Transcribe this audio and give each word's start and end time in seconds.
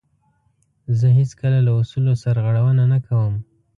زه 0.99 1.07
هیڅکله 1.19 1.59
له 1.67 1.71
اصولو 1.81 2.13
سرغړونه 2.23 2.83
نه 2.93 2.99
کوم. 3.07 3.33